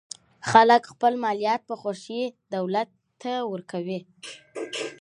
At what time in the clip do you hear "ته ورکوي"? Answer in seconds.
3.21-3.99